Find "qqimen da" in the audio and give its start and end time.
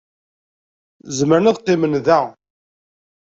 1.61-2.19